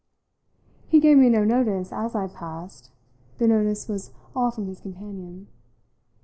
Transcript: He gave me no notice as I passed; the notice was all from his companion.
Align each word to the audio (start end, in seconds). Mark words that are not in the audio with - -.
He 0.89 0.99
gave 0.99 1.19
me 1.19 1.29
no 1.29 1.43
notice 1.43 1.93
as 1.93 2.15
I 2.15 2.25
passed; 2.25 2.89
the 3.37 3.47
notice 3.47 3.87
was 3.87 4.09
all 4.35 4.49
from 4.49 4.65
his 4.65 4.79
companion. 4.81 5.47